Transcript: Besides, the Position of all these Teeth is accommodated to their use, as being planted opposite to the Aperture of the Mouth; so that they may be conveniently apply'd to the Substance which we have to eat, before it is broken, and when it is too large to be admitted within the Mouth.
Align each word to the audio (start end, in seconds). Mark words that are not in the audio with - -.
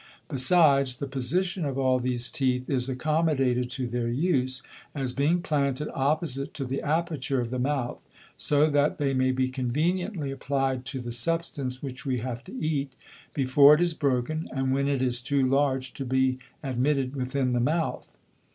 Besides, 0.29 0.95
the 0.95 1.05
Position 1.05 1.63
of 1.63 1.77
all 1.77 1.99
these 1.99 2.31
Teeth 2.31 2.67
is 2.67 2.89
accommodated 2.89 3.69
to 3.69 3.85
their 3.85 4.07
use, 4.09 4.63
as 4.95 5.13
being 5.13 5.43
planted 5.43 5.89
opposite 5.93 6.55
to 6.55 6.65
the 6.65 6.81
Aperture 6.81 7.39
of 7.39 7.51
the 7.51 7.59
Mouth; 7.59 8.03
so 8.35 8.67
that 8.71 8.97
they 8.97 9.13
may 9.13 9.31
be 9.31 9.47
conveniently 9.47 10.31
apply'd 10.31 10.85
to 10.85 10.99
the 11.01 11.11
Substance 11.11 11.83
which 11.83 12.03
we 12.03 12.17
have 12.17 12.41
to 12.45 12.53
eat, 12.59 12.93
before 13.35 13.75
it 13.75 13.81
is 13.81 13.93
broken, 13.93 14.49
and 14.51 14.73
when 14.73 14.87
it 14.87 15.03
is 15.03 15.21
too 15.21 15.47
large 15.47 15.93
to 15.93 16.03
be 16.03 16.39
admitted 16.63 17.15
within 17.15 17.53
the 17.53 17.59
Mouth. 17.59 18.17